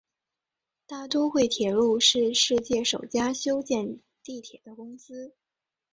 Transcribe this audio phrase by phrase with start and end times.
[0.87, 5.35] 大都会铁路是世界首家修建地铁的公司。